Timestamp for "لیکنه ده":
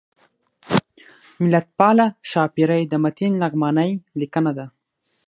4.19-4.65